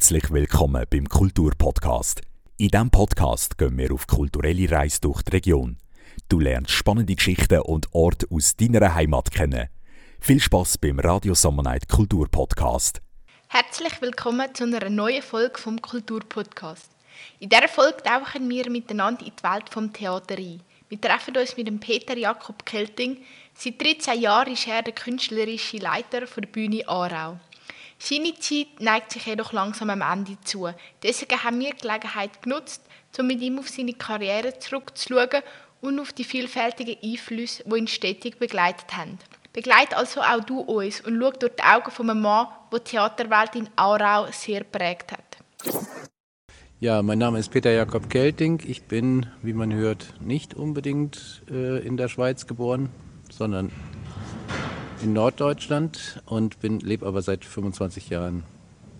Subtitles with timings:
[0.00, 2.22] Herzlich willkommen beim Kulturpodcast.
[2.56, 5.76] In diesem Podcast gehen wir auf kulturelle Reise durch die Region.
[6.26, 9.68] Du lernst spannende Geschichten und Orte aus deiner Heimat kennen.
[10.18, 13.02] Viel Spaß beim Radio Summer Night Kulturpodcast.
[13.48, 16.88] Herzlich willkommen zu einer neuen Folge vom Kulturpodcast.
[17.38, 20.62] In dieser Folge tauchen wir miteinander in die Welt vom Theater ein.
[20.88, 23.18] Wir treffen uns mit dem Peter Jakob Kelting.
[23.52, 27.38] Seit 13 Jahren ist er der künstlerische Leiter der Bühne Aarau.
[28.02, 30.70] Seine Zeit neigt sich jedoch langsam am Ende zu.
[31.02, 32.82] Deswegen haben wir die Gelegenheit genutzt,
[33.18, 35.42] um mit ihm auf seine Karriere zurückzuschauen
[35.82, 39.18] und auf die vielfältigen Einflüsse, die ihn stetig begleitet haben.
[39.52, 42.84] Begleit also auch du uns und schau durch die Augen von einem Mann, der die
[42.84, 45.36] Theaterwelt in Aarau sehr prägt hat.
[46.78, 48.62] Ja, mein Name ist Peter Jakob Kelting.
[48.66, 52.88] Ich bin, wie man hört, nicht unbedingt äh, in der Schweiz geboren,
[53.30, 53.70] sondern
[55.02, 58.44] in Norddeutschland und lebe aber seit 25 Jahren,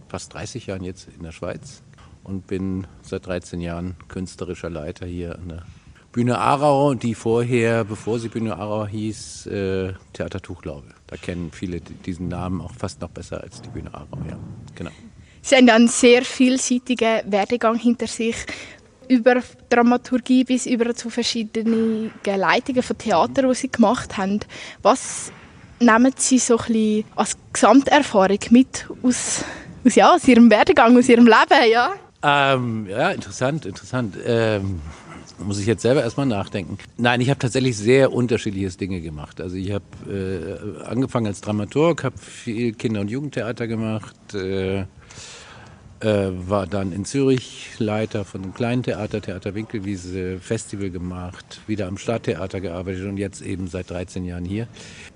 [0.08, 1.82] fast 30 Jahren jetzt in der Schweiz
[2.24, 5.62] und bin seit 13 Jahren künstlerischer Leiter hier an der
[6.12, 10.88] Bühne Aarau, die vorher, bevor sie Bühne Aarau hieß, äh, Theater Tuchlaube.
[11.06, 14.38] Da kennen viele diesen Namen auch fast noch besser als die Bühne Aarau, ja,
[14.74, 14.90] genau.
[15.42, 18.36] Sie haben einen sehr vielseitigen Werdegang hinter sich
[19.08, 24.40] über Dramaturgie bis über zu verschiedenen Leitungen von Theater, die Sie gemacht haben.
[24.82, 25.32] Was
[25.80, 29.44] nehmen Sie so ein bisschen als Gesamterfahrung mit aus,
[29.84, 31.70] aus, ja, aus Ihrem Werdegang, aus Ihrem Leben?
[31.70, 31.92] Ja,
[32.22, 34.16] ähm, ja interessant, interessant.
[34.24, 34.80] Ähm,
[35.38, 36.76] muss ich jetzt selber erstmal nachdenken.
[36.98, 39.40] Nein, ich habe tatsächlich sehr unterschiedliches Dinge gemacht.
[39.40, 44.84] Also ich habe äh, angefangen als Dramaturg, habe viel Kinder- und Jugendtheater gemacht, äh,
[46.00, 51.86] äh, war dann in Zürich Leiter von einem kleinen Theater, Theater Winkelwiese, Festival gemacht, wieder
[51.86, 54.66] am Stadttheater gearbeitet und jetzt eben seit 13 Jahren hier.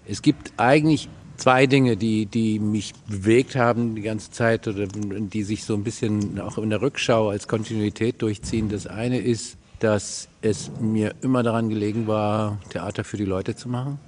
[0.07, 5.43] Es gibt eigentlich zwei Dinge, die, die mich bewegt haben die ganze Zeit oder die
[5.43, 8.69] sich so ein bisschen auch in der Rückschau als Kontinuität durchziehen.
[8.69, 13.69] Das eine ist, dass es mir immer daran gelegen war, Theater für die Leute zu
[13.69, 13.99] machen,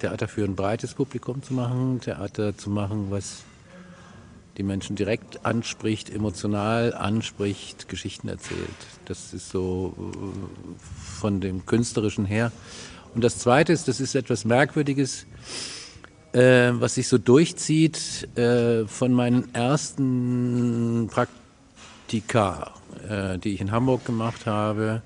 [0.00, 3.44] Theater für ein breites Publikum zu machen, Theater zu machen, was
[4.60, 8.68] die Menschen direkt anspricht, emotional anspricht, Geschichten erzählt.
[9.06, 12.52] Das ist so äh, von dem Künstlerischen her.
[13.14, 15.24] Und das Zweite ist, das ist etwas Merkwürdiges,
[16.32, 22.74] äh, was sich so durchzieht äh, von meinen ersten Praktika,
[23.08, 25.00] äh, die ich in Hamburg gemacht habe,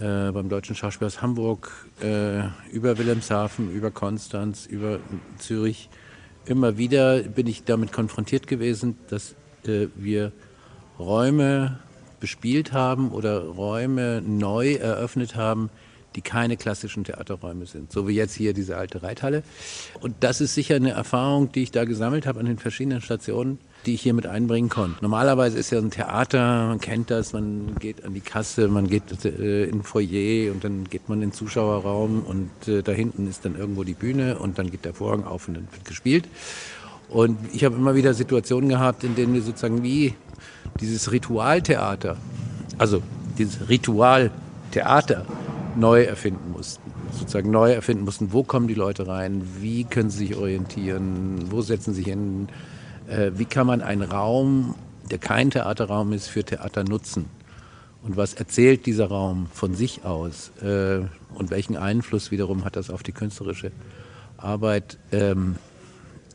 [0.00, 1.70] äh, beim Deutschen Schauspielhaus Hamburg,
[2.02, 2.40] äh,
[2.72, 4.98] über Wilhelmshaven, über Konstanz, über
[5.38, 5.88] Zürich
[6.48, 10.32] immer wieder bin ich damit konfrontiert gewesen, dass äh, wir
[10.98, 11.78] Räume
[12.20, 15.70] bespielt haben oder Räume neu eröffnet haben,
[16.16, 17.92] die keine klassischen Theaterräume sind.
[17.92, 19.42] So wie jetzt hier diese alte Reithalle.
[20.00, 23.58] Und das ist sicher eine Erfahrung, die ich da gesammelt habe an den verschiedenen Stationen,
[23.86, 24.98] die ich hier mit einbringen konnte.
[25.02, 29.24] Normalerweise ist ja ein Theater, man kennt das, man geht an die Kasse, man geht
[29.24, 33.28] äh, in den Foyer und dann geht man in den Zuschauerraum und äh, da hinten
[33.28, 36.28] ist dann irgendwo die Bühne und dann geht der Vorhang auf und dann wird gespielt.
[37.08, 40.14] Und ich habe immer wieder Situationen gehabt, in denen wir sozusagen wie
[40.80, 42.16] dieses Ritualtheater,
[42.76, 43.02] also
[43.38, 45.24] dieses Ritualtheater
[45.78, 46.92] neu erfinden mussten.
[47.12, 51.62] Sozusagen neu erfinden mussten, wo kommen die Leute rein, wie können sie sich orientieren, wo
[51.62, 52.48] setzen sie sich hin,
[53.08, 54.74] äh, wie kann man einen Raum,
[55.10, 57.26] der kein Theaterraum ist, für Theater nutzen?
[58.02, 60.50] Und was erzählt dieser Raum von sich aus?
[60.62, 61.00] Äh,
[61.34, 63.72] und welchen Einfluss wiederum hat das auf die künstlerische
[64.36, 64.98] Arbeit?
[65.12, 65.56] Ähm,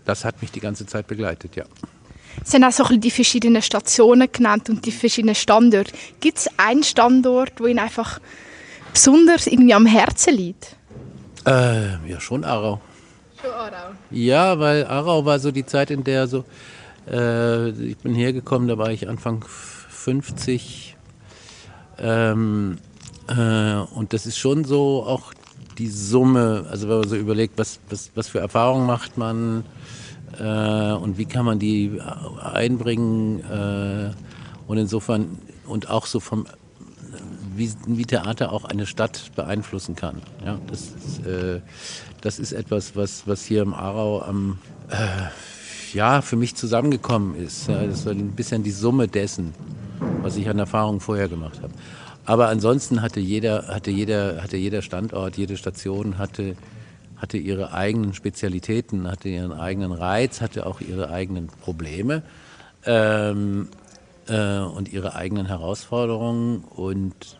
[0.06, 1.64] das hat mich die ganze Zeit begleitet, ja.
[2.44, 5.94] Sie haben auch so die verschiedenen Stationen genannt und die verschiedenen Standorte.
[6.20, 8.20] Gibt es einen Standort, wo Ihnen einfach
[8.94, 10.76] besonders irgendwie am Herzen liegt?
[11.46, 12.80] Äh, ja, schon Aarau.
[13.42, 13.92] Schon Aarau?
[14.12, 16.46] Ja, weil Aarau war so die Zeit, in der so,
[17.12, 20.96] äh, ich bin hergekommen, da war ich Anfang 50.
[22.00, 22.78] Ähm,
[23.28, 25.34] äh, und das ist schon so auch
[25.78, 29.66] die Summe, also wenn man so überlegt, was, was, was für Erfahrungen macht man
[30.40, 32.00] äh, und wie kann man die
[32.42, 34.12] einbringen äh,
[34.68, 36.46] und insofern und auch so vom
[37.56, 40.22] wie, wie Theater auch eine Stadt beeinflussen kann.
[40.46, 41.62] Ja, das, ist, äh,
[42.22, 44.60] das ist etwas, was, was hier im Aarau am,
[44.90, 44.96] äh,
[45.96, 47.68] ja, für mich zusammengekommen ist.
[47.68, 49.54] Ja, das war ein bisschen die Summe dessen,
[50.22, 51.74] was ich an Erfahrungen vorher gemacht habe.
[52.26, 56.56] Aber ansonsten hatte jeder, hatte jeder, hatte jeder Standort, jede Station hatte,
[57.18, 62.24] hatte ihre eigenen Spezialitäten, hatte ihren eigenen Reiz, hatte auch ihre eigenen Probleme.
[62.86, 63.68] Ähm,
[64.28, 66.64] äh, und ihre eigenen Herausforderungen.
[66.64, 67.38] Und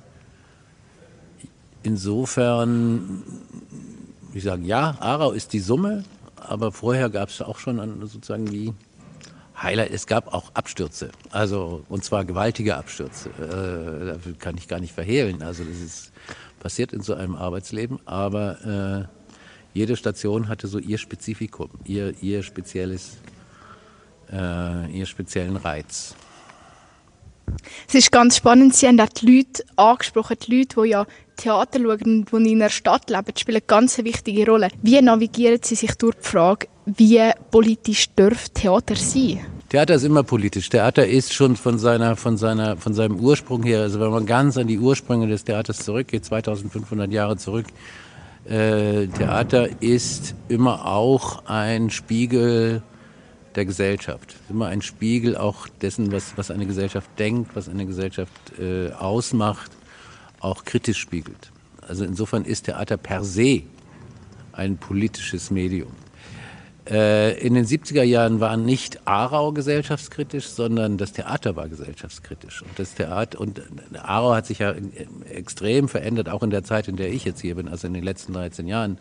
[1.84, 3.24] insofern,
[4.34, 6.04] ich sage, ja, Aarau ist die Summe,
[6.36, 8.74] aber vorher gab es auch schon sozusagen wie
[9.62, 13.30] Highlight, es gab auch Abstürze, also und zwar gewaltige Abstürze.
[13.30, 15.42] Äh, dafür kann ich gar nicht verhehlen.
[15.42, 16.12] Also das ist
[16.60, 22.42] passiert in so einem Arbeitsleben, aber äh, jede Station hatte so ihr Spezifikum, ihr, ihr
[22.42, 23.18] spezielles,
[24.32, 26.16] äh, ihr speziellen Reiz.
[27.88, 31.06] Es ist ganz spannend, Sie haben auch die Leute angesprochen, die Leute, die ja
[31.36, 34.70] Theater schauen und die in einer Stadt leben, spielen eine ganz wichtige Rolle.
[34.82, 39.40] Wie navigieren Sie sich durch die Frage, wie politisch darf Theater sein?
[39.70, 40.70] Theater ist immer politisch.
[40.70, 44.58] Theater ist schon von, seiner, von, seiner, von seinem Ursprung her, also wenn man ganz
[44.58, 47.66] an die Ursprünge des Theaters zurückgeht, 2500 Jahre zurück,
[48.46, 52.84] äh, Theater ist immer auch ein Spiegel
[53.56, 54.36] der Gesellschaft.
[54.50, 59.72] Immer ein Spiegel auch dessen, was, was eine Gesellschaft denkt, was eine Gesellschaft äh, ausmacht,
[60.40, 61.52] auch kritisch spiegelt.
[61.82, 63.64] Also insofern ist Theater per se
[64.52, 65.92] ein politisches Medium.
[66.90, 72.62] Äh, in den 70er Jahren war nicht Aarau gesellschaftskritisch, sondern das Theater war gesellschaftskritisch.
[72.62, 73.62] Und das Theater und
[73.94, 74.74] Aarau hat sich ja
[75.30, 78.04] extrem verändert, auch in der Zeit, in der ich jetzt hier bin, also in den
[78.04, 78.98] letzten 13 Jahren.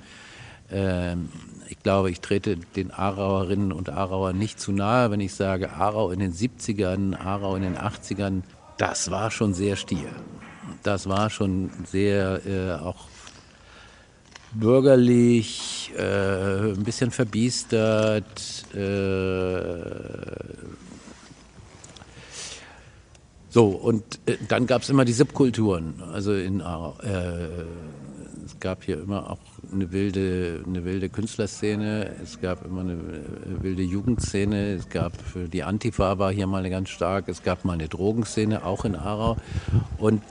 [0.70, 1.28] Ähm,
[1.68, 6.10] ich glaube, ich trete den Aarauerinnen und Aarauern nicht zu nahe, wenn ich sage, Aarau
[6.10, 8.42] in den 70ern, Aarau in den 80ern,
[8.76, 10.10] das war schon sehr stier.
[10.82, 13.06] Das war schon sehr äh, auch
[14.54, 18.66] bürgerlich, äh, ein bisschen verbiestert.
[18.74, 19.82] Äh,
[23.48, 26.02] so, und äh, dann gab es immer die Subkulturen.
[26.12, 26.64] Also in, äh,
[28.52, 29.38] es gab hier immer auch
[29.72, 35.62] eine wilde, eine wilde Künstlerszene, es gab immer eine äh, wilde Jugendszene, es gab die
[35.62, 39.36] Antifa war hier mal ganz stark, es gab mal eine Drogenszene, auch in Aarau.
[39.98, 40.22] Und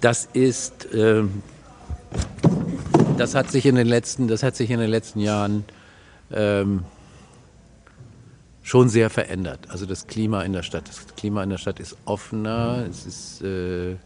[0.00, 1.24] das ist, äh,
[3.18, 5.64] das hat sich in den letzten, das hat sich in den letzten Jahren
[6.32, 6.84] ähm,
[8.62, 9.60] schon sehr verändert.
[9.68, 10.88] Also das Klima in der Stadt.
[10.88, 13.96] Das Klima in der Stadt ist offener, es ist, äh,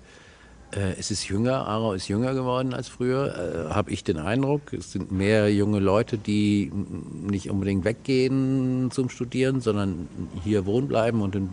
[0.71, 1.67] es ist jünger.
[1.67, 4.73] Aarau ist jünger geworden als früher, äh, habe ich den Eindruck.
[4.73, 10.09] Es sind mehr junge Leute, die nicht unbedingt weggehen zum Studieren, sondern
[10.45, 11.51] hier wohnen bleiben und in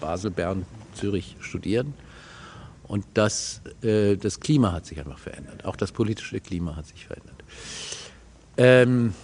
[0.00, 1.94] Basel, Bern, Zürich studieren.
[2.86, 5.64] Und das, äh, das Klima hat sich einfach verändert.
[5.64, 7.44] Auch das politische Klima hat sich verändert.
[8.56, 9.14] Ähm,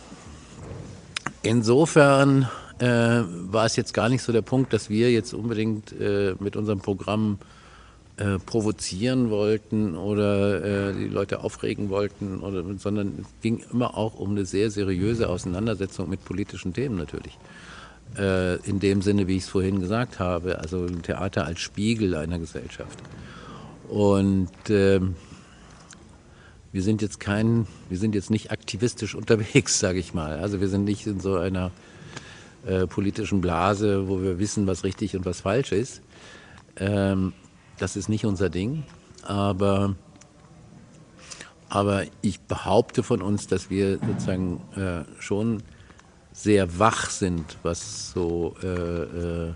[1.43, 2.49] insofern
[2.79, 6.57] äh, war es jetzt gar nicht so der Punkt, dass wir jetzt unbedingt äh, mit
[6.57, 7.39] unserem Programm
[8.17, 14.19] äh, provozieren wollten oder äh, die Leute aufregen wollten, oder, sondern es ging immer auch
[14.21, 17.37] um eine sehr seriöse Auseinandersetzung mit politischen Themen natürlich.
[18.17, 22.39] Äh, in dem Sinne, wie ich es vorhin gesagt habe, also Theater als Spiegel einer
[22.39, 23.01] Gesellschaft.
[23.89, 25.17] Und ähm,
[26.71, 30.39] wir sind jetzt kein, wir sind jetzt nicht aktivistisch unterwegs, sage ich mal.
[30.39, 31.73] Also wir sind nicht in so einer
[32.65, 36.01] äh, politischen Blase, wo wir wissen, was richtig und was falsch ist.
[36.77, 37.33] Ähm,
[37.79, 38.85] das ist nicht unser Ding.
[39.23, 39.95] Aber,
[41.69, 45.63] aber ich behaupte von uns, dass wir sozusagen äh, schon
[46.33, 49.53] sehr wach sind, was so äh, äh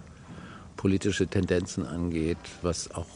[0.76, 3.08] politische Tendenzen angeht, was auch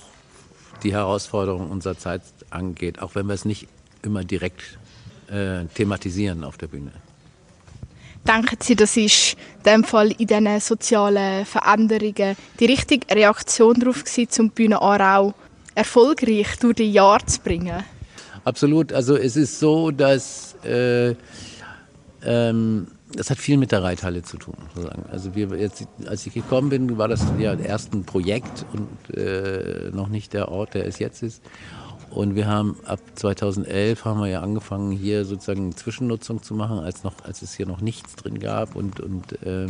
[0.82, 3.68] die Herausforderungen unserer Zeit angeht, auch wenn wir es nicht
[4.02, 4.78] immer direkt
[5.28, 6.90] äh, thematisieren auf der Bühne.
[8.26, 14.04] Denken Sie, das ist in dem Fall in diesen sozialen Veränderungen die richtige Reaktion darauf
[14.04, 15.34] gewesen, um Bühne Aarau
[15.74, 17.82] erfolgreich durch die Jahre zu bringen?
[18.44, 18.92] Absolut.
[18.92, 21.14] Also es ist so, dass äh,
[22.24, 24.54] ähm, das hat viel mit der Reithalle zu tun.
[24.74, 25.04] Sozusagen.
[25.10, 29.90] Also wir jetzt, als ich gekommen bin, war das ja erst ein Projekt und äh,
[29.92, 31.42] noch nicht der Ort, der es jetzt ist.
[32.12, 37.04] Und wir haben ab 2011 haben wir ja angefangen, hier sozusagen Zwischennutzung zu machen, als,
[37.04, 39.68] noch, als es hier noch nichts drin gab und, und äh,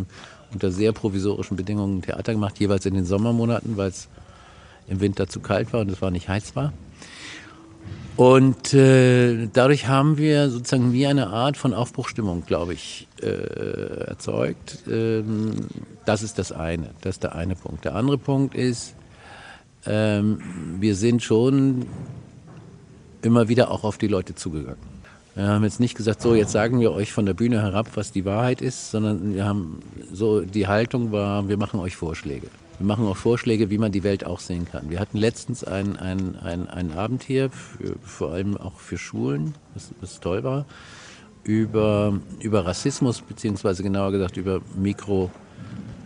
[0.53, 4.09] unter sehr provisorischen Bedingungen Theater gemacht, jeweils in den Sommermonaten, weil es
[4.89, 6.73] im Winter zu kalt war und es war nicht heizbar.
[8.17, 13.27] Und äh, dadurch haben wir sozusagen wie eine Art von Aufbruchstimmung, glaube ich, äh,
[14.07, 14.79] erzeugt.
[14.91, 15.69] Ähm,
[16.05, 17.85] das ist das eine, das ist der eine Punkt.
[17.85, 18.95] Der andere Punkt ist,
[19.87, 20.41] ähm,
[20.79, 21.87] wir sind schon
[23.23, 25.03] immer wieder auch auf die Leute zugegangen.
[25.35, 28.13] Wir haben jetzt nicht gesagt, so jetzt sagen wir euch von der Bühne herab, was
[28.13, 29.81] die Wahrheit ist, sondern wir haben
[30.13, 32.49] so die Haltung war, wir machen euch Vorschläge.
[32.79, 34.91] Wir machen auch Vorschläge, wie man die Welt auch sehen kann.
[34.91, 39.93] Wir hatten letztens einen ein, ein Abend hier, für, vor allem auch für Schulen, was,
[40.01, 40.67] was toll war,
[41.45, 44.61] über, über Rassismus, beziehungsweise genauer gesagt über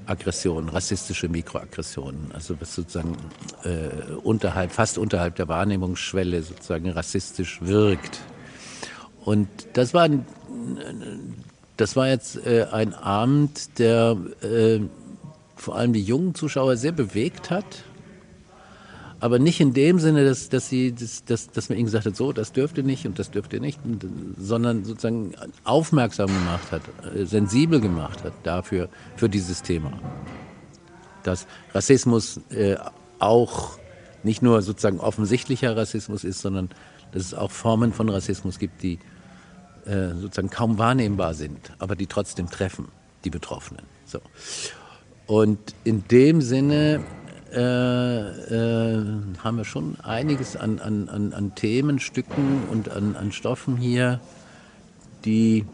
[0.07, 3.17] Mikroaggressionen, rassistische Mikroaggressionen, also was sozusagen
[3.65, 8.21] äh, unterhalb, fast unterhalb der Wahrnehmungsschwelle sozusagen rassistisch wirkt.
[9.25, 10.09] Und das war,
[11.77, 14.81] das war jetzt äh, ein Abend, der äh,
[15.57, 17.65] vor allem die jungen Zuschauer sehr bewegt hat.
[19.27, 22.15] Aber nicht in dem Sinne, dass, dass, sie, dass, dass, dass man ihnen gesagt hat,
[22.15, 23.81] so, das dürft ihr nicht und das dürft ihr nicht,
[24.39, 29.91] sondern sozusagen aufmerksam gemacht hat, äh, sensibel gemacht hat dafür, für dieses Thema.
[31.25, 32.77] Dass Rassismus äh,
[33.19, 33.81] auch
[34.23, 36.69] nicht nur sozusagen offensichtlicher Rassismus ist, sondern
[37.11, 39.01] dass es auch Formen von Rassismus gibt, die
[39.87, 42.87] äh, sozusagen kaum wahrnehmbar sind, aber die trotzdem treffen,
[43.25, 43.87] die Betroffenen.
[44.05, 44.21] So.
[45.27, 47.03] Und in dem Sinne
[47.53, 49.05] äh, äh,
[49.43, 54.21] haben wir schon einiges an, an, an, an Themenstücken und an, an Stoffen hier,
[55.25, 55.65] die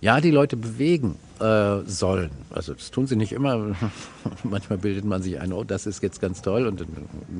[0.00, 2.30] ja die Leute bewegen äh, sollen.
[2.50, 3.76] Also das tun sie nicht immer.
[4.42, 6.84] Manchmal bildet man sich ein, oh, das ist jetzt ganz toll und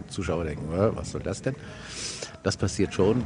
[0.08, 1.54] Zuschauer denken, was soll das denn?
[2.42, 3.22] Das passiert schon.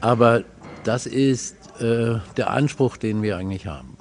[0.00, 0.44] Aber
[0.84, 3.96] das ist äh, der Anspruch, den wir eigentlich haben.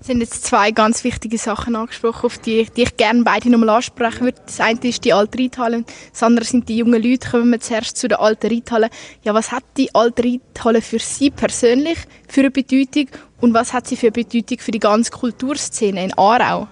[0.00, 3.68] Es sind jetzt zwei ganz wichtige Sachen angesprochen, auf die, die ich gerne beide nochmal
[3.68, 4.40] ansprechen würde.
[4.46, 7.28] Das eine ist die alte Reithalle, das andere sind die jungen Leute.
[7.30, 8.88] Kommen wir zuerst zu der alten Reithalle.
[9.24, 13.08] Ja, was hat die alte Reithalle für Sie persönlich für eine Bedeutung
[13.42, 16.68] und was hat sie für eine Bedeutung für die ganze Kulturszene in Aarau?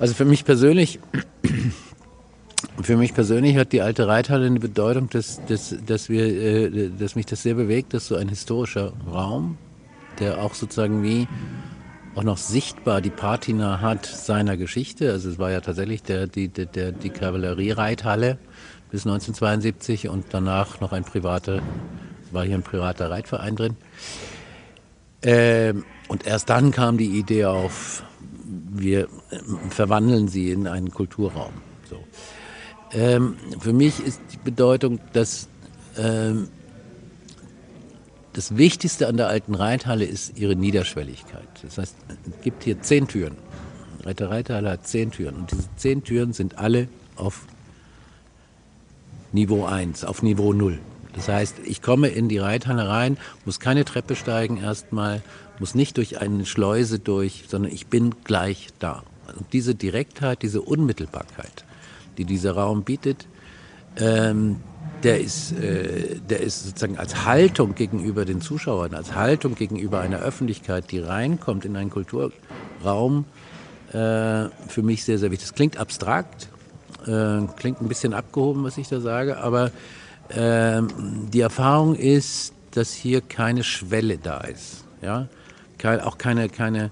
[0.00, 0.98] Also für mich persönlich,
[2.82, 7.14] für mich persönlich hat die alte Reithalle eine Bedeutung, dass, dass, dass, wir, äh, dass
[7.14, 9.56] mich das sehr bewegt, dass so ein historischer Raum,
[10.18, 11.28] der auch sozusagen wie
[12.16, 15.12] auch noch sichtbar die Patina hat seiner Geschichte.
[15.12, 18.38] Also es war ja tatsächlich der, die, der, die Kavalleriereithalle
[18.90, 21.60] bis 1972 und danach noch ein privater,
[22.32, 23.76] war hier ein privater Reitverein drin.
[25.22, 28.02] Ähm, und erst dann kam die Idee auf,
[28.44, 31.52] wir äh, verwandeln sie in einen Kulturraum.
[31.90, 32.02] So.
[32.92, 35.48] Ähm, für mich ist die Bedeutung, dass
[35.98, 36.48] ähm,
[38.36, 41.48] das Wichtigste an der alten Reithalle ist ihre Niederschwelligkeit.
[41.62, 43.34] Das heißt, es gibt hier zehn Türen.
[44.04, 45.36] Alte Reithalle hat zehn Türen.
[45.36, 47.46] Und diese zehn Türen sind alle auf
[49.32, 50.78] Niveau 1, auf Niveau 0.
[51.14, 53.16] Das heißt, ich komme in die Reithalle rein,
[53.46, 55.22] muss keine Treppe steigen erstmal,
[55.58, 59.02] muss nicht durch eine Schleuse durch, sondern ich bin gleich da.
[59.34, 61.64] Und diese Direktheit, diese Unmittelbarkeit,
[62.18, 63.26] die dieser Raum bietet,
[63.96, 64.56] ähm,
[65.02, 70.18] der ist, äh, der ist sozusagen als Haltung gegenüber den Zuschauern, als Haltung gegenüber einer
[70.18, 73.24] Öffentlichkeit, die reinkommt in einen Kulturraum,
[73.88, 75.48] äh, für mich sehr, sehr wichtig.
[75.48, 76.48] Das klingt abstrakt,
[77.06, 79.70] äh, klingt ein bisschen abgehoben, was ich da sage, aber
[80.28, 80.82] äh,
[81.32, 84.84] die Erfahrung ist, dass hier keine Schwelle da ist.
[85.02, 85.28] Ja?
[85.78, 86.90] Kein, auch keine, keine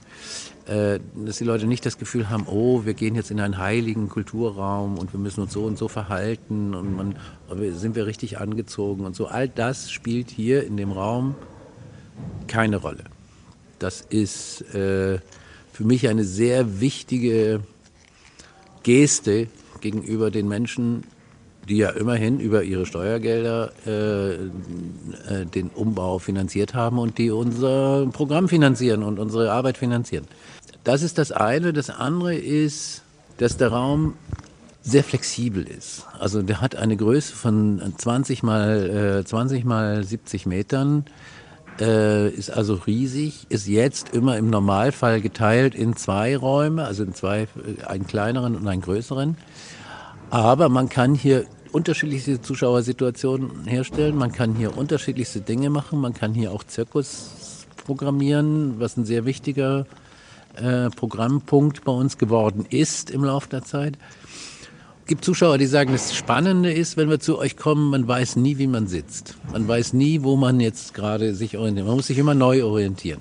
[0.66, 4.96] dass die Leute nicht das Gefühl haben, oh, wir gehen jetzt in einen heiligen Kulturraum
[4.96, 7.16] und wir müssen uns so und so verhalten und man,
[7.74, 9.26] sind wir richtig angezogen und so.
[9.26, 11.34] All das spielt hier in dem Raum
[12.46, 13.04] keine Rolle.
[13.78, 15.18] Das ist äh,
[15.72, 17.60] für mich eine sehr wichtige
[18.84, 19.48] Geste
[19.80, 21.04] gegenüber den Menschen,
[21.68, 24.38] die ja immerhin über ihre Steuergelder äh, äh,
[25.46, 30.26] den Umbau finanziert haben und die unser Programm finanzieren und unsere Arbeit finanzieren.
[30.84, 31.72] Das ist das eine.
[31.72, 33.02] Das andere ist,
[33.38, 34.14] dass der Raum
[34.82, 36.06] sehr flexibel ist.
[36.18, 41.06] Also der hat eine Größe von 20 mal, äh, 20 mal 70 Metern,
[41.80, 47.14] äh, ist also riesig, ist jetzt immer im Normalfall geteilt in zwei Räume, also in
[47.14, 49.36] zwei, äh, einen kleineren und einen größeren.
[50.30, 56.32] Aber man kann hier unterschiedlichste Zuschauersituationen herstellen, man kann hier unterschiedlichste Dinge machen, man kann
[56.32, 59.86] hier auch Zirkus programmieren, was ein sehr wichtiger
[60.54, 63.98] äh, Programmpunkt bei uns geworden ist im Laufe der Zeit.
[65.02, 68.36] Es gibt Zuschauer, die sagen, das Spannende ist, wenn wir zu euch kommen, man weiß
[68.36, 69.34] nie, wie man sitzt.
[69.52, 71.86] Man weiß nie, wo man jetzt gerade sich orientiert.
[71.86, 73.20] Man muss sich immer neu orientieren.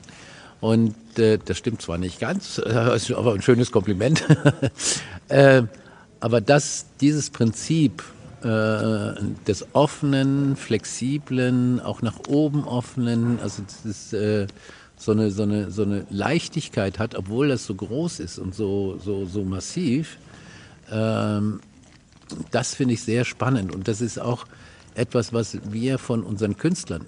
[0.61, 4.23] Und äh, das stimmt zwar nicht ganz, äh, ist aber ein schönes Kompliment.
[5.27, 5.63] äh,
[6.19, 8.03] aber das, dieses Prinzip
[8.43, 14.47] des offenen, flexiblen, auch nach oben offenen, also das ist, äh,
[14.97, 18.97] so eine, so eine, so eine Leichtigkeit hat, obwohl das so groß ist und so,
[18.99, 20.17] so, so massiv.
[20.91, 21.59] Ähm,
[22.51, 24.45] das finde ich sehr spannend und das ist auch
[24.95, 27.05] etwas, was wir von unseren Künstlern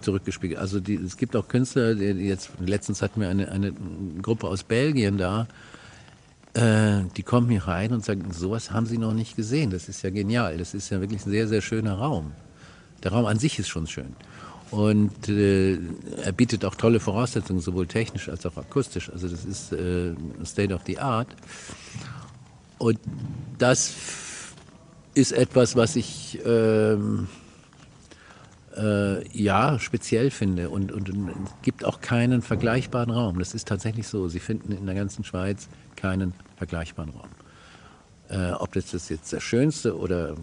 [0.00, 0.60] zurückgespiegelt.
[0.60, 3.72] Also die, es gibt auch Künstler, die jetzt letztens hatten wir eine, eine
[4.22, 5.46] Gruppe aus Belgien da,
[6.60, 9.70] äh, die kommen hier rein und sagen, sowas haben sie noch nicht gesehen.
[9.70, 10.58] Das ist ja genial.
[10.58, 12.32] Das ist ja wirklich ein sehr, sehr schöner Raum.
[13.02, 14.14] Der Raum an sich ist schon schön.
[14.70, 15.78] Und äh,
[16.22, 19.10] er bietet auch tolle Voraussetzungen, sowohl technisch als auch akustisch.
[19.10, 20.14] Also das ist äh,
[20.44, 21.28] State of the Art.
[22.78, 22.98] Und
[23.58, 23.94] das
[25.14, 27.28] ist etwas, was ich ähm,
[28.80, 33.38] äh, ja speziell finde und, und, und es gibt auch keinen vergleichbaren Raum.
[33.38, 34.28] Das ist tatsächlich so.
[34.28, 37.28] Sie finden in der ganzen Schweiz keinen vergleichbaren Raum.
[38.30, 40.36] Äh, ob das, das jetzt der schönste oder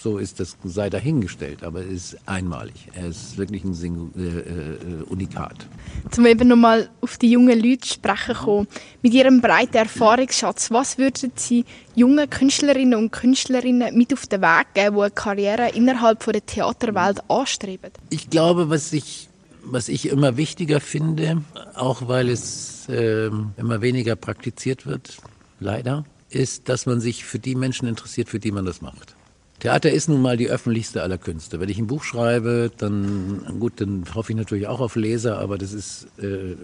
[0.00, 2.88] so ist, das sei dahingestellt, aber es ist einmalig.
[2.94, 5.66] Er ist wirklich ein Sing äh, äh, Unikat.
[6.10, 8.68] Zum eben nochmal auf die jungen Leute sprechen kommen.
[9.02, 11.64] Mit ihrem breiten Erfahrungsschatz, was würden Sie
[11.94, 16.44] jungen Künstlerinnen und Künstlerinnen mit auf den Weg geben, die eine Karriere innerhalb von der
[16.44, 17.92] Theaterwelt anstreben?
[18.10, 19.28] Ich glaube, was ich,
[19.62, 21.42] was ich immer wichtiger finde,
[21.74, 23.26] auch weil es äh,
[23.56, 25.18] immer weniger praktiziert wird,
[25.60, 29.14] leider, ist, dass man sich für die Menschen interessiert, für die man das macht.
[29.60, 31.58] Theater ist nun mal die öffentlichste aller Künste.
[31.58, 35.58] Wenn ich ein Buch schreibe, dann gut, dann hoffe ich natürlich auch auf Leser, aber
[35.58, 36.54] das ist, äh,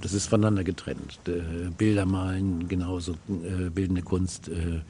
[0.00, 1.20] das ist voneinander getrennt.
[1.28, 4.80] Äh, Bilder malen, genauso äh, bildende Kunst, äh,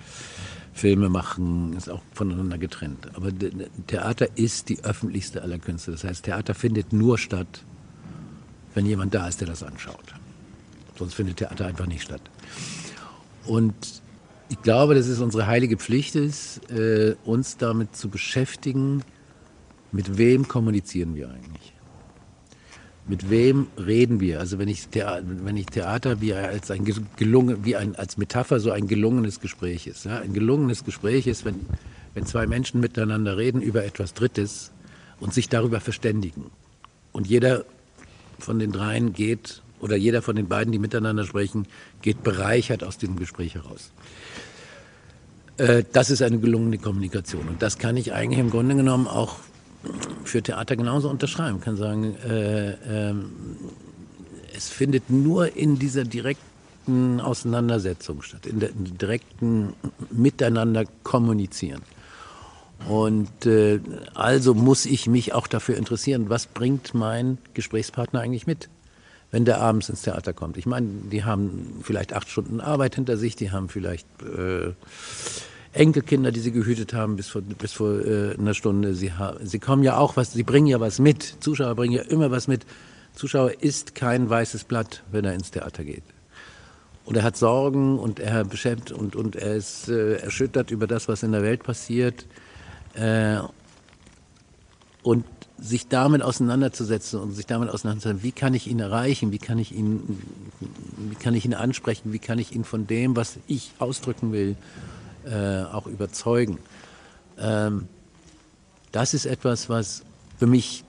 [0.73, 3.09] Filme machen, ist auch voneinander getrennt.
[3.15, 3.31] Aber
[3.87, 5.91] Theater ist die öffentlichste aller Künste.
[5.91, 7.63] Das heißt, Theater findet nur statt,
[8.75, 10.15] wenn jemand da ist, der das anschaut.
[10.99, 12.23] Sonst findet Theater einfach nicht statt.
[13.47, 14.03] Und
[14.49, 19.03] ich glaube, dass es unsere heilige Pflicht ist, äh, uns damit zu beschäftigen,
[19.93, 21.73] mit wem kommunizieren wir eigentlich?
[23.09, 24.41] Mit wem reden wir?
[24.41, 26.85] Also wenn ich, Theater, wenn ich Theater wie als ein
[27.17, 30.07] gelungen, wie ein, als Metapher so ein gelungenes Gespräch ist.
[30.07, 30.19] Ja?
[30.19, 31.61] Ein gelungenes Gespräch ist, wenn,
[32.15, 34.73] wenn zwei Menschen miteinander reden über etwas Drittes
[35.21, 36.51] und sich darüber verständigen.
[37.13, 37.65] Und jeder
[38.41, 41.67] von den dreien geht oder jeder von den beiden, die miteinander sprechen,
[42.03, 43.93] geht bereichert aus dem Gespräch heraus.
[45.59, 47.49] Äh, das ist eine gelungene Kommunikation.
[47.49, 49.37] Und das kann ich eigentlich im Grunde genommen auch
[50.25, 51.59] für Theater genauso unterschreiben.
[51.59, 53.15] Ich kann sagen, äh, äh,
[54.57, 59.75] es findet nur in dieser direkten Auseinandersetzung statt, in der direkten
[60.11, 61.83] Miteinander kommunizieren.
[62.89, 63.81] Und äh,
[64.15, 68.69] also muss ich mich auch dafür interessieren, was bringt mein Gesprächspartner eigentlich mit?
[69.37, 70.57] Wenn der abends ins Theater kommt.
[70.57, 74.73] Ich meine, die haben vielleicht acht Stunden Arbeit hinter sich, die haben vielleicht äh,
[75.75, 78.95] Enkelkinder, die sie gehütet haben bis vor, bis vor äh, einer Stunde.
[78.95, 81.37] Sie, sie kommen ja auch was, sie bringen ja was mit.
[81.41, 82.65] Zuschauer bringen ja immer was mit.
[83.15, 86.05] Zuschauer ist kein weißes Blatt, wenn er ins Theater geht.
[87.05, 91.09] Und er hat Sorgen und er beschämt und, und er ist äh, erschüttert über das,
[91.09, 92.25] was in der Welt passiert.
[92.95, 93.41] Äh,
[95.03, 95.27] und
[95.59, 99.73] sich damit auseinanderzusetzen und sich damit auseinanderzusetzen, wie kann ich ihn erreichen, wie kann ich
[99.73, 100.23] ihn,
[101.11, 104.57] wie kann ich ihn ansprechen, wie kann ich ihn von dem, was ich ausdrücken will,
[105.25, 106.59] äh, auch überzeugen.
[107.39, 107.89] Ähm,
[108.93, 110.03] das ist etwas, was
[110.39, 110.85] für mich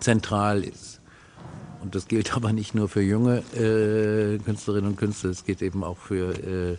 [0.00, 1.00] zentral ist.
[1.80, 5.82] Und das gilt aber nicht nur für junge äh, Künstlerinnen und Künstler, es geht eben
[5.82, 6.78] auch für,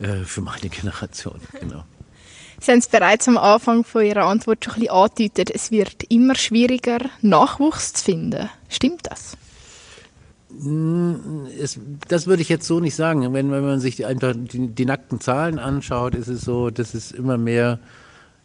[0.00, 1.40] äh, äh für meine Generation.
[1.60, 1.84] Genau.
[2.62, 6.04] Sie haben es bereits am Anfang von Ihrer Antwort schon ein bisschen angedeutet, es wird
[6.10, 8.48] immer schwieriger, Nachwuchs zu finden.
[8.68, 9.36] Stimmt das?
[10.62, 13.32] Hm, es, das würde ich jetzt so nicht sagen.
[13.32, 17.10] Wenn, wenn man sich einfach die, die, nackten Zahlen anschaut, ist es so, dass es
[17.10, 17.80] immer mehr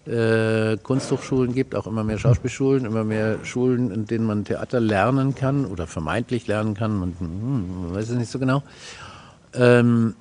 [0.07, 5.35] äh, Kunsthochschulen gibt, auch immer mehr Schauspielschulen, immer mehr Schulen, in denen man Theater lernen
[5.35, 6.97] kann oder vermeintlich lernen kann.
[6.97, 8.63] Man, hm, weiß es nicht so genau.
[9.53, 10.15] Ähm,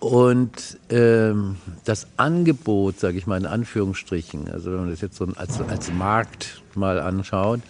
[0.00, 5.26] und ähm, das Angebot, sage ich mal in Anführungsstrichen, also wenn man das jetzt so
[5.36, 7.60] als, als Markt mal anschaut,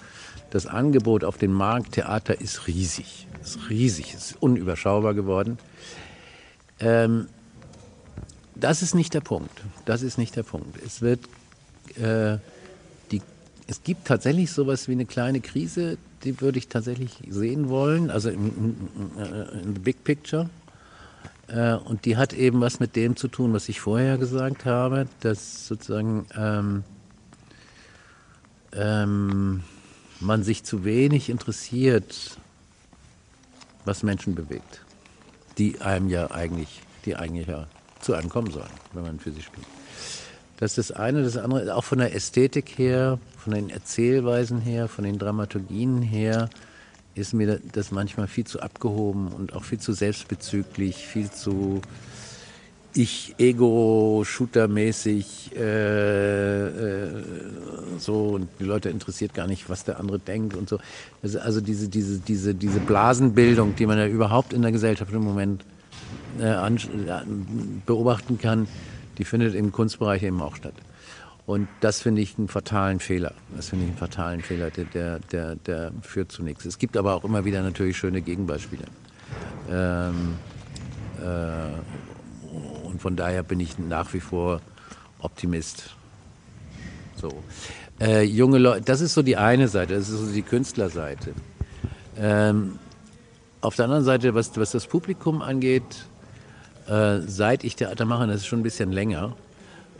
[0.50, 5.58] das Angebot auf dem Markt Theater ist riesig, ist riesig, ist unüberschaubar geworden.
[6.78, 7.26] Ähm,
[8.54, 9.62] das ist nicht der Punkt.
[9.84, 10.80] Das ist nicht der Punkt.
[10.84, 11.20] Es wird
[11.96, 12.38] äh,
[13.10, 13.22] die,
[13.66, 18.28] es gibt tatsächlich sowas wie eine kleine Krise, die würde ich tatsächlich sehen wollen, also
[18.28, 18.76] im, im,
[19.64, 20.50] im Big Picture.
[21.52, 25.06] Äh, und die hat eben was mit dem zu tun, was ich vorher gesagt habe,
[25.20, 26.84] dass sozusagen ähm,
[28.72, 29.62] ähm,
[30.20, 32.38] man sich zu wenig interessiert,
[33.84, 34.84] was Menschen bewegt,
[35.58, 37.66] die einem ja eigentlich, die eigentlich ja
[38.00, 39.66] zu einem kommen sollen, wenn man für sie spielt.
[40.58, 41.22] Das ist das eine.
[41.22, 46.50] Das andere, auch von der Ästhetik her, von den Erzählweisen her, von den Dramaturgien her,
[47.14, 51.80] ist mir das manchmal viel zu abgehoben und auch viel zu selbstbezüglich, viel zu
[52.94, 57.22] ich Ego-Shooter-mäßig äh, äh,
[57.98, 60.80] so und die Leute interessiert gar nicht, was der andere denkt und so.
[61.22, 65.22] Also, also diese, diese, diese, diese Blasenbildung, die man ja überhaupt in der Gesellschaft im
[65.22, 65.64] Moment
[66.40, 66.56] äh,
[67.86, 68.66] beobachten kann,
[69.18, 70.74] die findet im Kunstbereich eben auch statt.
[71.50, 73.34] Und das finde ich einen fatalen Fehler.
[73.56, 76.64] Das finde ich einen fatalen Fehler, der, der, der, führt zu nichts.
[76.64, 78.84] Es gibt aber auch immer wieder natürlich schöne Gegenbeispiele.
[79.68, 80.36] Ähm,
[81.20, 84.60] äh, und von daher bin ich nach wie vor
[85.18, 85.96] Optimist.
[87.16, 87.42] So.
[88.00, 91.32] Äh, junge Leute, das ist so die eine Seite, das ist so die Künstlerseite.
[92.16, 92.78] Ähm,
[93.60, 96.06] auf der anderen Seite, was, was das Publikum angeht,
[96.86, 99.34] äh, seit ich Theater mache, das ist schon ein bisschen länger,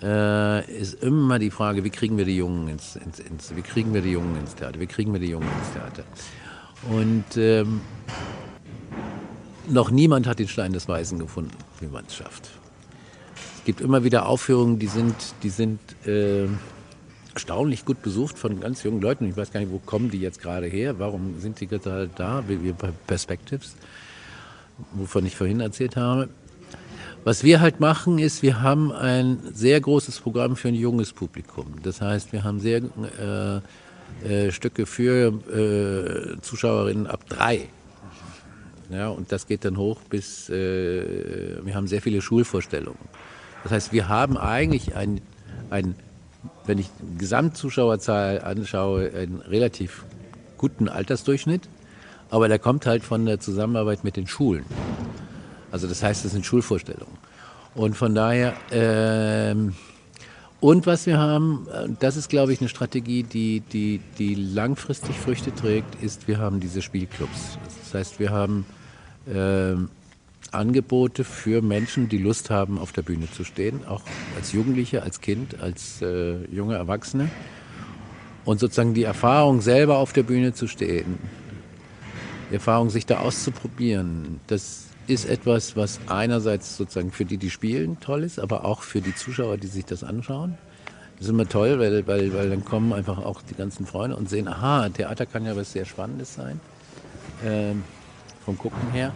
[0.03, 3.93] äh, ist immer die Frage, wie kriegen wir die Jungen ins, ins, ins, wie kriegen
[3.93, 6.05] wir die Jungen ins Theater, wie kriegen wir die Jungen ins Theater.
[6.89, 7.81] Und ähm,
[9.69, 12.51] noch niemand hat den Stein des Weisen gefunden, wie man es schafft.
[13.59, 16.47] Es gibt immer wieder Aufführungen, die sind, die sind äh,
[17.35, 19.29] erstaunlich gut besucht von ganz jungen Leuten.
[19.29, 20.99] Ich weiß gar nicht, wo kommen die jetzt gerade her?
[20.99, 22.43] Warum sind die gerade da?
[22.49, 22.75] Wie, wie
[23.07, 23.77] Perspectives,
[24.93, 26.31] wovon ich vorhin erzählt habe.
[27.23, 31.67] Was wir halt machen, ist, wir haben ein sehr großes Programm für ein junges Publikum.
[31.83, 33.61] Das heißt, wir haben sehr äh,
[34.27, 37.69] äh, Stücke für äh, Zuschauerinnen ab drei.
[38.89, 42.99] Ja, und das geht dann hoch bis, äh, wir haben sehr viele Schulvorstellungen.
[43.65, 45.21] Das heißt, wir haben eigentlich ein,
[45.69, 45.95] ein
[46.65, 50.05] wenn ich die Gesamtzuschauerzahl anschaue, einen relativ
[50.57, 51.69] guten Altersdurchschnitt,
[52.31, 54.65] aber der kommt halt von der Zusammenarbeit mit den Schulen.
[55.71, 57.19] Also das heißt, das sind Schulvorstellungen.
[57.75, 59.75] Und von daher, ähm,
[60.61, 61.67] und was wir haben,
[62.01, 66.61] das ist, glaube ich, eine Strategie, die, die, die langfristig Früchte trägt, ist, wir haben
[66.61, 67.59] diese Spielclubs.
[67.85, 68.67] Das heißt, wir haben
[69.33, 69.89] ähm,
[70.53, 74.03] Angebote für Menschen, die Lust haben, auf der Bühne zu stehen, auch
[74.37, 77.31] als Jugendliche, als Kind, als äh, junge Erwachsene.
[78.45, 81.19] Und sozusagen die Erfahrung, selber auf der Bühne zu stehen,
[82.51, 87.99] die Erfahrung, sich da auszuprobieren, das ist etwas, was einerseits sozusagen für die, die spielen,
[88.01, 90.57] toll ist, aber auch für die Zuschauer, die sich das anschauen.
[91.17, 94.31] Das ist immer toll, weil, weil, weil dann kommen einfach auch die ganzen Freunde und
[94.31, 96.61] sehen, aha, Theater kann ja was sehr Spannendes sein,
[97.45, 97.75] äh,
[98.45, 99.13] vom Gucken her.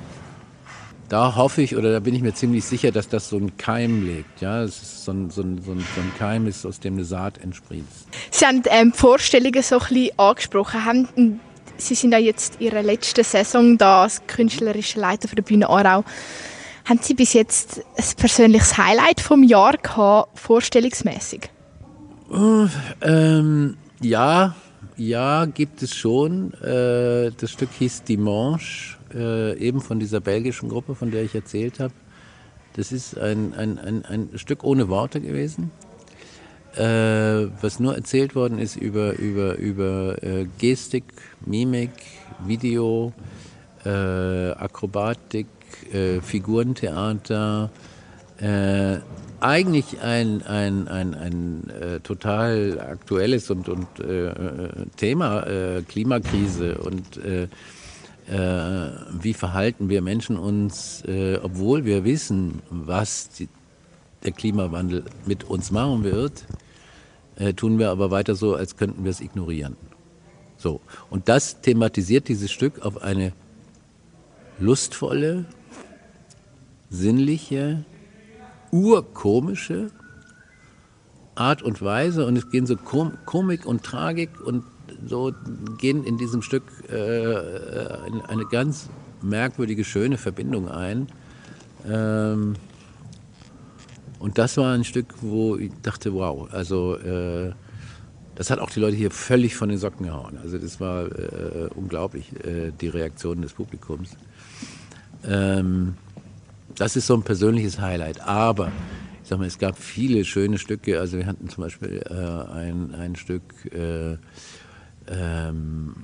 [1.08, 4.04] Da hoffe ich oder da bin ich mir ziemlich sicher, dass das so ein Keim
[4.04, 4.40] legt.
[4.40, 5.84] Ja, es ist so ein, so ein, so ein,
[6.18, 8.08] Keim ist, aus dem eine Saat entsprießt.
[8.30, 10.84] Sie haben ähm, Vorstellungen so ein bisschen angesprochen.
[10.84, 11.40] Haben
[11.76, 15.68] Sie sind ja jetzt in Ihrer letzten Saison da als künstlerischer Leiter für die Bühne
[15.68, 16.04] Aarau.
[16.84, 21.50] Haben Sie bis jetzt ein persönliches Highlight vom Jahr gehabt, vorstellungsmäßig?
[22.30, 22.68] Uh,
[23.00, 24.54] ähm, ja,
[24.96, 26.52] ja, gibt es schon.
[26.54, 31.80] Äh, das Stück hieß Dimanche, äh, eben von dieser belgischen Gruppe, von der ich erzählt
[31.80, 31.94] habe.
[32.76, 35.70] Das ist ein, ein, ein, ein Stück ohne Worte gewesen
[36.76, 41.04] äh, was nur erzählt worden ist über, über, über äh, Gestik,
[41.46, 41.90] Mimik,
[42.46, 43.12] Video,
[43.84, 45.46] äh, Akrobatik,
[45.92, 47.70] äh, Figurentheater.
[48.40, 48.98] Äh,
[49.40, 53.86] eigentlich ein, ein, ein, ein äh, total aktuelles und, und
[54.96, 55.44] Thema,
[55.86, 57.20] Klimakrise und
[59.22, 61.02] wie verhalten wir Menschen uns,
[61.42, 63.48] obwohl wir wissen, was die,
[64.24, 66.44] der Klimawandel mit uns machen wird,
[67.36, 69.76] äh, tun wir aber weiter so, als könnten wir es ignorieren.
[70.56, 70.80] So.
[71.10, 73.32] Und das thematisiert dieses Stück auf eine
[74.58, 75.44] lustvolle,
[76.90, 77.84] sinnliche,
[78.70, 79.90] urkomische
[81.34, 82.26] Art und Weise.
[82.26, 84.64] Und es gehen so Kom Komik und Tragik und
[85.06, 85.32] so
[85.78, 86.94] gehen in diesem Stück äh,
[88.28, 88.88] eine ganz
[89.22, 91.08] merkwürdige, schöne Verbindung ein.
[91.86, 92.54] Ähm,
[94.24, 97.52] und das war ein Stück, wo ich dachte, wow, also äh,
[98.36, 100.38] das hat auch die Leute hier völlig von den Socken gehauen.
[100.42, 104.16] Also das war äh, unglaublich, äh, die Reaktion des Publikums.
[105.26, 105.96] Ähm,
[106.74, 108.26] das ist so ein persönliches Highlight.
[108.26, 108.72] Aber
[109.22, 110.98] ich sag mal, es gab viele schöne Stücke.
[110.98, 112.14] Also wir hatten zum Beispiel äh,
[112.50, 113.42] ein, ein Stück
[113.74, 114.16] äh,
[115.06, 115.94] ähm,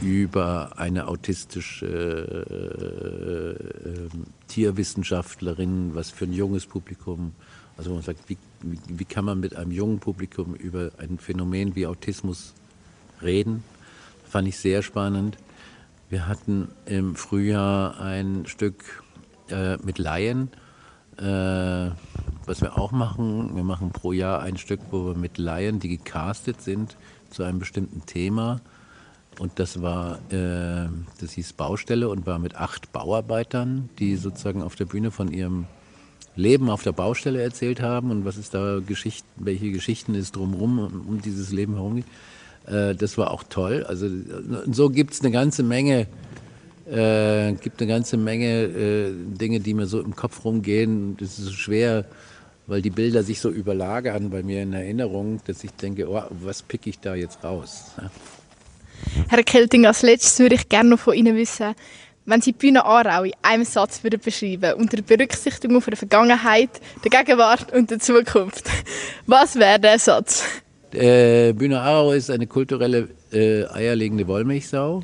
[0.00, 1.86] über eine autistische
[3.54, 4.08] äh,
[4.48, 7.34] Tierwissenschaftlerin, was für ein junges Publikum
[7.76, 11.76] also man sagt, wie, wie, wie kann man mit einem jungen Publikum über ein Phänomen
[11.76, 12.54] wie Autismus
[13.22, 13.64] reden?
[14.24, 15.36] Fand ich sehr spannend.
[16.08, 19.02] Wir hatten im Frühjahr ein Stück
[19.50, 20.50] äh, mit Laien,
[21.18, 21.90] äh,
[22.46, 23.56] was wir auch machen.
[23.56, 26.96] Wir machen pro Jahr ein Stück, wo wir mit Laien, die gecastet sind,
[27.30, 28.60] zu einem bestimmten Thema.
[29.38, 30.88] Und das war, äh,
[31.20, 35.66] das hieß Baustelle und war mit acht Bauarbeitern, die sozusagen auf der Bühne von ihrem
[36.36, 40.78] Leben auf der Baustelle erzählt haben und was ist da Geschichten, welche Geschichten es drumherum
[41.08, 42.06] um dieses Leben herum geht.
[42.66, 43.84] Äh, das war auch toll.
[43.88, 44.08] Also
[44.70, 46.06] so gibt es eine ganze Menge,
[46.88, 51.16] äh, gibt eine ganze Menge äh, Dinge, die mir so im Kopf rumgehen.
[51.16, 52.04] Das ist so schwer,
[52.66, 56.62] weil die Bilder sich so überlagern bei mir in Erinnerung, dass ich denke, oh, was
[56.62, 57.92] picke ich da jetzt raus?
[59.28, 61.74] Herr Kelting, als letztes würde ich gerne noch von Ihnen wissen,
[62.26, 66.70] wenn Sie Bühne Aarau in einem Satz würden beschreiben unter Berücksichtigung von der Vergangenheit,
[67.04, 68.64] der Gegenwart und der Zukunft,
[69.26, 70.44] was wäre der Satz?
[70.92, 75.02] Äh, Bühne Aarau ist eine kulturelle äh, eierlegende Wollmilchsau.